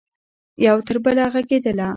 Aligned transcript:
یو 0.65 0.75
تربله 0.87 1.25
ږغیدله 1.33 1.87